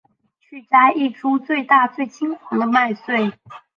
[0.39, 3.31] 去摘一株最大最金黄的麦穗